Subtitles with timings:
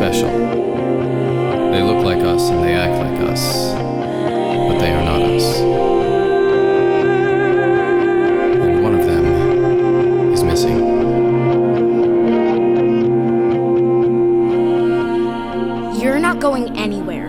[0.00, 0.30] special.
[1.72, 5.60] They look like us and they act like us, but they are not us.
[8.64, 10.78] And one of them is missing.
[16.00, 17.26] You're not going anywhere.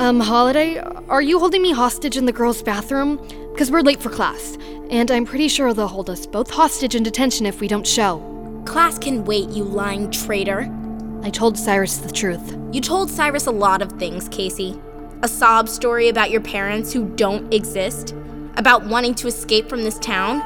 [0.00, 0.78] Um, Holiday,
[1.10, 3.18] are you holding me hostage in the girls' bathroom?
[3.52, 4.56] Because we're late for class,
[4.88, 8.22] and I'm pretty sure they'll hold us both hostage in detention if we don't show.
[8.64, 10.74] Class can wait, you lying traitor.
[11.22, 12.56] I told Cyrus the truth.
[12.72, 14.80] You told Cyrus a lot of things, Casey.
[15.22, 18.14] A sob story about your parents who don't exist,
[18.56, 20.40] about wanting to escape from this town.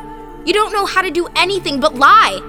[0.47, 2.41] You don't know how to do anything but lie.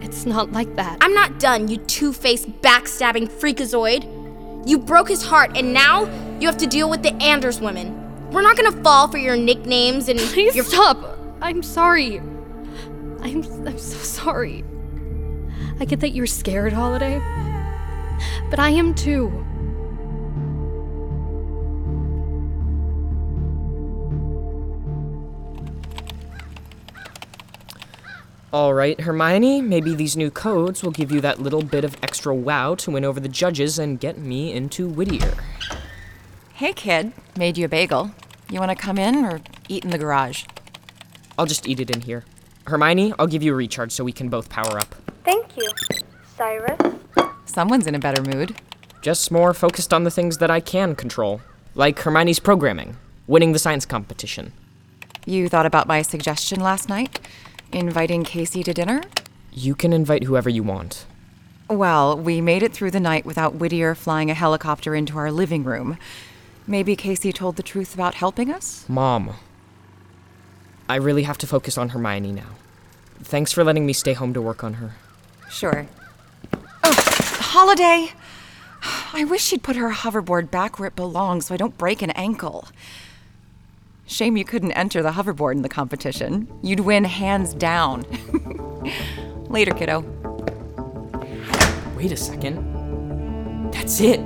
[0.00, 0.98] It's not like that.
[1.00, 4.68] I'm not done, you two faced, backstabbing freakazoid.
[4.68, 6.04] You broke his heart, and now
[6.40, 8.30] you have to deal with the Anders women.
[8.30, 11.18] We're not gonna fall for your nicknames and Please your stop.
[11.40, 12.18] I'm sorry.
[13.20, 14.64] I'm I'm so sorry.
[15.80, 17.20] I get that you're scared, Holiday.
[18.50, 19.44] But I am too.
[28.50, 32.34] All right, Hermione, maybe these new codes will give you that little bit of extra
[32.34, 35.34] wow to win over the judges and get me into Whittier.
[36.54, 37.12] Hey, kid.
[37.36, 38.10] Made you a bagel.
[38.50, 40.44] You want to come in or eat in the garage?
[41.38, 42.24] I'll just eat it in here.
[42.66, 44.94] Hermione, I'll give you a recharge so we can both power up.
[45.24, 45.68] Thank you,
[46.36, 46.97] Cyrus.
[47.58, 48.54] Someone's in a better mood.
[49.02, 51.40] Just more focused on the things that I can control,
[51.74, 54.52] like Hermione's programming, winning the science competition.
[55.26, 57.18] You thought about my suggestion last night?
[57.72, 59.02] Inviting Casey to dinner?
[59.52, 61.04] You can invite whoever you want.
[61.68, 65.64] Well, we made it through the night without Whittier flying a helicopter into our living
[65.64, 65.98] room.
[66.64, 68.88] Maybe Casey told the truth about helping us?
[68.88, 69.34] Mom,
[70.88, 72.54] I really have to focus on Hermione now.
[73.20, 74.94] Thanks for letting me stay home to work on her.
[75.50, 75.88] Sure.
[77.52, 78.12] Holiday!
[79.14, 82.10] I wish she'd put her hoverboard back where it belongs so I don't break an
[82.10, 82.68] ankle.
[84.04, 86.46] Shame you couldn't enter the hoverboard in the competition.
[86.62, 88.04] You'd win hands down.
[89.48, 90.00] Later, kiddo.
[91.96, 93.70] Wait a second.
[93.72, 94.20] That's it.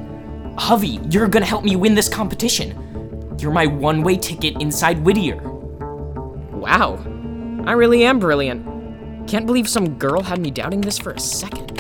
[0.58, 3.36] Hovey, you're gonna help me win this competition.
[3.38, 5.40] You're my one way ticket inside Whittier.
[6.50, 6.96] Wow.
[7.66, 9.28] I really am brilliant.
[9.28, 11.71] Can't believe some girl had me doubting this for a second.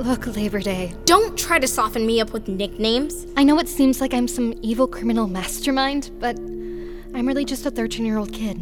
[0.00, 0.94] Look, Labor Day.
[1.04, 3.26] Don't try to soften me up with nicknames.
[3.36, 7.70] I know it seems like I'm some evil criminal mastermind, but I'm really just a
[7.70, 8.56] 13 year old kid.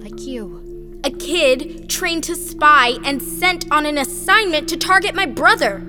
[0.00, 1.00] Like you.
[1.02, 5.82] A kid trained to spy and sent on an assignment to target my brother.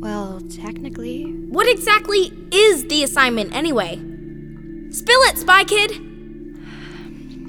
[0.00, 1.22] Well, technically.
[1.48, 3.96] What exactly is the assignment anyway?
[4.90, 5.98] Spill it, Spy Kid!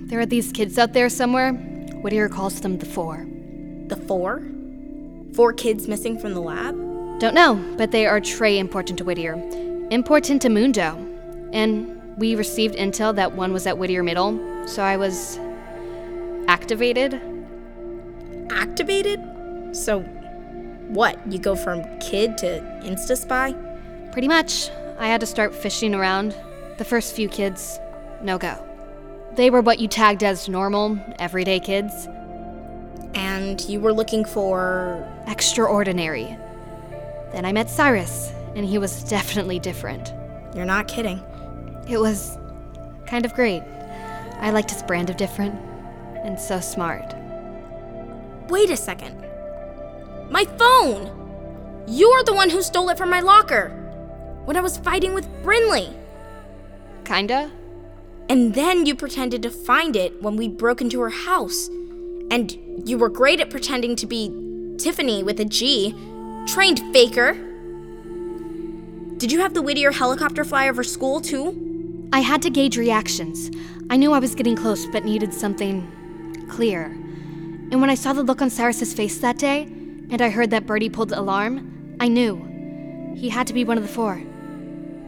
[0.08, 1.52] There are these kids out there somewhere.
[1.52, 3.28] Whittier calls them the Four.
[3.88, 4.42] The four?
[5.34, 6.93] Four kids missing from the lab?
[7.20, 9.34] Don't know, but they are très important to Whittier.
[9.92, 10.98] Important to Mundo.
[11.54, 15.40] And we received intel that one was at Whittier Middle, so I was
[16.48, 17.22] activated.
[18.52, 19.20] Activated?
[19.76, 20.02] So,
[20.90, 21.20] what?
[21.32, 23.54] You go from kid to Insta Spy?
[24.12, 24.70] Pretty much.
[25.00, 26.36] I had to start fishing around.
[26.78, 27.80] The first few kids,
[28.22, 28.64] no go.
[29.36, 32.08] They were what you tagged as normal, everyday kids.
[33.16, 35.08] And you were looking for.
[35.28, 36.38] Extraordinary.
[37.34, 40.14] Then I met Cyrus, and he was definitely different.
[40.56, 41.20] You're not kidding.
[41.90, 42.38] It was
[43.08, 43.64] kind of great.
[44.40, 45.56] I liked his brand of different,
[46.24, 47.16] and so smart.
[48.50, 49.20] Wait a second.
[50.30, 51.84] My phone!
[51.88, 53.70] You're the one who stole it from my locker
[54.46, 55.94] when I was fighting with Brinley.
[57.04, 57.52] Kinda?
[58.30, 61.68] And then you pretended to find it when we broke into her house.
[62.32, 64.32] And you were great at pretending to be
[64.78, 65.94] Tiffany with a G.
[66.48, 67.34] Trained faker.
[69.18, 72.10] Did you have the Whittier helicopter fly over school too?
[72.12, 73.50] I had to gauge reactions.
[73.90, 76.86] I knew I was getting close, but needed something clear.
[76.86, 80.66] And when I saw the look on Cyrus's face that day, and I heard that
[80.66, 83.16] Birdie pulled the alarm, I knew.
[83.16, 84.22] He had to be one of the four.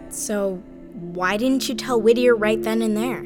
[0.09, 3.21] So, why didn't you tell Whittier right then and there?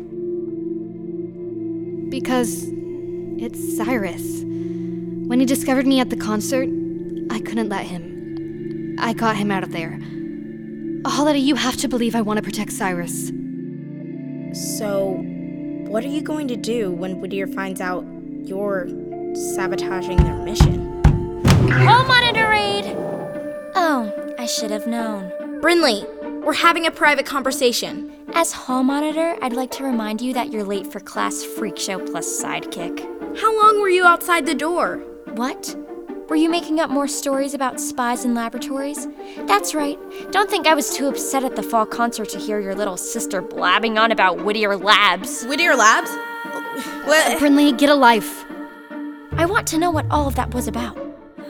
[2.10, 2.66] Because
[3.38, 4.42] it's Cyrus.
[4.42, 6.68] When he discovered me at the concert,
[7.30, 8.96] I couldn't let him.
[9.00, 10.00] I got him out of there.
[11.06, 13.32] Holiday, you have to believe I want to protect Cyrus.
[14.54, 15.22] So,
[15.88, 18.06] what are you going to do when Whittier finds out
[18.44, 18.88] you're
[19.34, 21.04] sabotaging their mission?
[21.70, 22.86] Hall monitor raid!
[23.76, 25.32] Oh, I should have known.
[25.62, 26.06] Brinley,
[26.44, 28.12] we're having a private conversation.
[28.34, 32.00] As hall monitor, I'd like to remind you that you're late for class freak show
[32.00, 33.00] plus sidekick.
[33.38, 34.98] How long were you outside the door?
[35.34, 35.76] What?
[36.30, 39.08] Were you making up more stories about spies and laboratories?
[39.48, 39.98] That's right.
[40.30, 43.42] Don't think I was too upset at the fall concert to hear your little sister
[43.42, 45.44] blabbing on about Whittier Labs.
[45.46, 46.12] Whittier Labs?
[47.06, 47.28] What?
[47.28, 48.46] Uh, Brinley, get a life.
[49.32, 50.96] I want to know what all of that was about.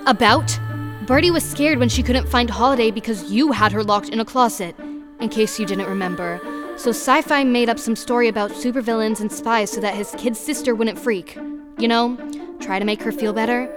[0.06, 0.58] About?
[1.06, 4.26] Birdie was scared when she couldn't find Holiday because you had her locked in a
[4.26, 4.78] closet,
[5.20, 6.40] in case you didn't remember.
[6.78, 10.38] So Sci Fi made up some story about supervillains and spies so that his kid
[10.38, 11.36] sister wouldn't freak.
[11.78, 12.16] You know,
[12.62, 13.68] try to make her feel better.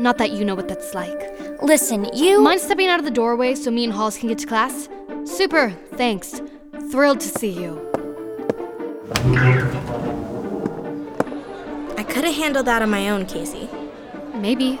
[0.00, 1.60] Not that you know what that's like.
[1.60, 2.40] Listen, you.
[2.40, 4.88] Mind stepping out of the doorway so me and Halls can get to class?
[5.26, 6.40] Super, thanks.
[6.90, 7.86] Thrilled to see you.
[11.98, 13.68] I could have handled that on my own, Casey.
[14.32, 14.80] Maybe,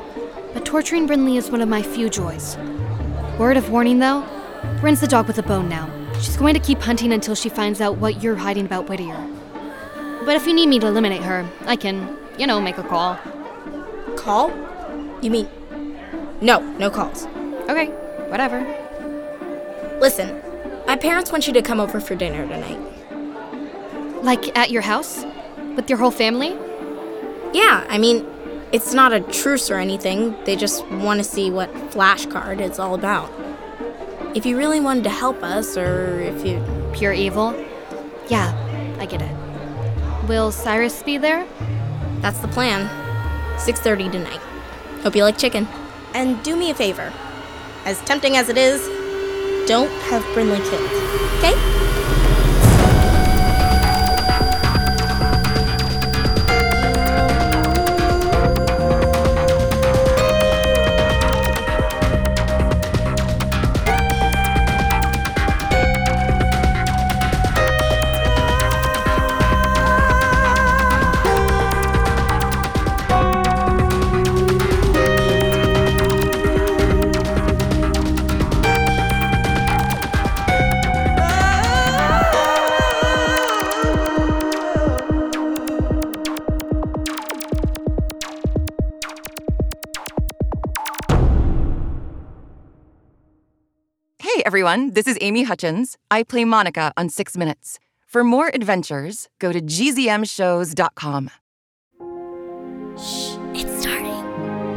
[0.54, 2.56] but torturing Brinley is one of my few joys.
[3.38, 4.26] Word of warning though,
[4.80, 5.90] Bryn's the dog with a bone now.
[6.14, 9.22] She's going to keep hunting until she finds out what you're hiding about Whittier.
[10.24, 13.18] But if you need me to eliminate her, I can, you know, make a call.
[14.16, 14.69] Call?
[15.22, 15.48] You mean.
[16.40, 17.26] No, no calls.
[17.68, 17.86] Okay,
[18.28, 18.60] whatever.
[20.00, 20.40] Listen,
[20.86, 22.78] my parents want you to come over for dinner tonight.
[24.22, 25.24] Like at your house?
[25.76, 26.56] With your whole family?
[27.52, 28.26] Yeah, I mean,
[28.72, 30.36] it's not a truce or anything.
[30.44, 33.30] They just want to see what flashcard is all about.
[34.34, 36.62] If you really wanted to help us, or if you.
[36.92, 37.54] Pure evil?
[38.28, 38.52] Yeah,
[38.98, 40.28] I get it.
[40.28, 41.46] Will Cyrus be there?
[42.20, 42.88] That's the plan.
[43.58, 44.40] 6:30 tonight.
[45.02, 45.66] Hope you like chicken.
[46.14, 47.12] And do me a favor.
[47.84, 48.86] As tempting as it is,
[49.66, 50.90] don't have Brinley killed.
[51.38, 51.54] Okay?
[94.50, 95.96] Everyone, this is Amy Hutchins.
[96.10, 97.78] I play Monica on Six Minutes.
[98.04, 101.30] For more adventures, go to gzmshows.com.
[102.98, 104.20] Shh, it's starting.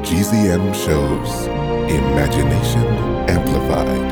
[0.06, 1.48] GZM shows
[1.90, 2.84] Imagination
[3.28, 4.12] Amplified.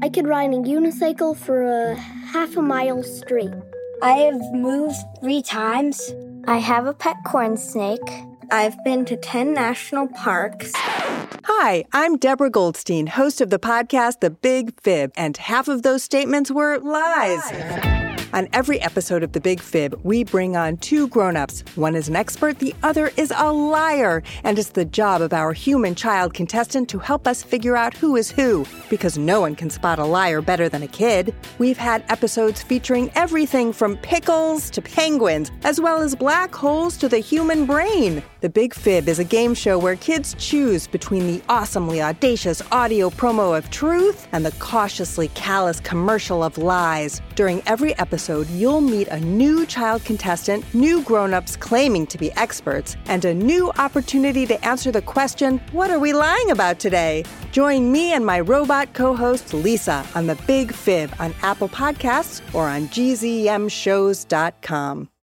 [0.00, 3.52] I could ride a unicycle for a half a mile straight.
[4.02, 6.14] I have moved three times.
[6.46, 8.00] I have a pet corn snake.
[8.52, 10.72] I've been to 10 national parks.
[10.76, 16.02] Hi, I'm Deborah Goldstein, host of the podcast The Big Fib, and half of those
[16.02, 17.50] statements were lies.
[18.34, 21.64] On every episode of The Big Fib, we bring on two grown-ups.
[21.76, 25.54] One is an expert, the other is a liar, and it's the job of our
[25.54, 29.70] human child contestant to help us figure out who is who, because no one can
[29.70, 31.34] spot a liar better than a kid.
[31.58, 37.08] We've had episodes featuring everything from pickles to penguins, as well as black holes to
[37.08, 38.22] the human brain.
[38.42, 43.08] The Big Fib is a game show where kids choose between the awesomely audacious audio
[43.08, 47.20] promo of truth and the cautiously callous commercial of lies.
[47.36, 52.96] During every episode, you'll meet a new child contestant, new grown-ups claiming to be experts,
[53.06, 57.22] and a new opportunity to answer the question, what are we lying about today?
[57.52, 62.66] Join me and my robot co-host Lisa on The Big Fib on Apple Podcasts or
[62.66, 65.08] on gzmshows.com.